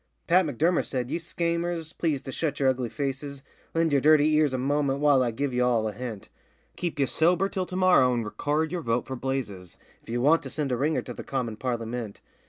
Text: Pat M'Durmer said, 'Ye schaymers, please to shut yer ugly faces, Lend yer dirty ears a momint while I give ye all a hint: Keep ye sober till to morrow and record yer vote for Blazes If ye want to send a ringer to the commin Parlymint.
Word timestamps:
Pat 0.25 0.47
M'Durmer 0.47 0.83
said, 0.83 1.11
'Ye 1.11 1.19
schaymers, 1.19 1.93
please 1.95 2.23
to 2.23 2.31
shut 2.31 2.59
yer 2.59 2.69
ugly 2.69 2.89
faces, 2.89 3.43
Lend 3.75 3.93
yer 3.93 3.99
dirty 3.99 4.33
ears 4.33 4.51
a 4.51 4.57
momint 4.57 4.97
while 4.97 5.21
I 5.21 5.29
give 5.29 5.53
ye 5.53 5.59
all 5.59 5.87
a 5.87 5.91
hint: 5.93 6.27
Keep 6.75 6.97
ye 6.97 7.05
sober 7.05 7.47
till 7.47 7.67
to 7.67 7.75
morrow 7.75 8.11
and 8.11 8.25
record 8.25 8.71
yer 8.71 8.81
vote 8.81 9.05
for 9.05 9.15
Blazes 9.15 9.77
If 10.01 10.09
ye 10.09 10.17
want 10.17 10.41
to 10.41 10.49
send 10.49 10.71
a 10.71 10.75
ringer 10.75 11.03
to 11.03 11.13
the 11.13 11.23
commin 11.23 11.55
Parlymint. 11.57 12.19